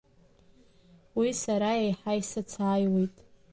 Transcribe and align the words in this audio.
Уи 1.19 1.29
сара 1.43 1.71
еиҳа 1.83 2.13
исыцааиуеит. 2.19 3.15